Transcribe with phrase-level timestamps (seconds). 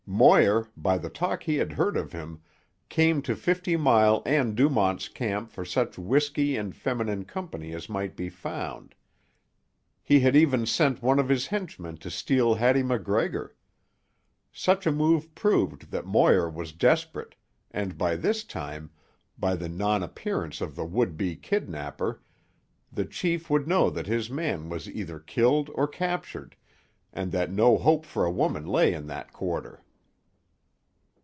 [0.07, 2.41] Moir, by the talk he had heard of him,
[2.89, 8.15] came to Fifty Mile and Dumont's Camp for such whisky and feminine company as might
[8.17, 8.93] be found.
[10.03, 13.55] He had even sent one of his henchmen to steal Hattie MacGregor.
[14.51, 17.35] Such a move proved that Moir was desperate,
[17.71, 18.91] and by this time,
[19.39, 22.21] by the non appearance of the would be kidnapper,
[22.91, 26.57] the chief would know that his man was either killed or captured,
[27.13, 29.81] and that no hope for a woman lay in that quarter.